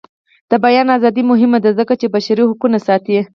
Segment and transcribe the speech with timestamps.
[0.49, 3.17] د بیان ازادي مهمه ده ځکه چې بشري حقونه ساتي.